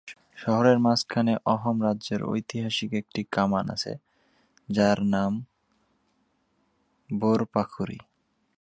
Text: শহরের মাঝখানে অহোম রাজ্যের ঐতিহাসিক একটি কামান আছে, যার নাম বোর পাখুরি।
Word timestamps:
শহরের 0.35 0.77
মাঝখানে 0.79 1.33
অহোম 1.45 1.77
রাজ্যের 1.83 2.21
ঐতিহাসিক 2.23 2.91
একটি 2.93 3.21
কামান 3.31 3.65
আছে, 3.69 3.93
যার 4.69 4.99
নাম 5.05 5.33
বোর 7.09 7.39
পাখুরি। 7.45 7.99